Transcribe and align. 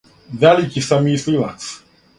Велики 0.41 0.81
сам 0.87 1.05
мислилац. 1.05 1.61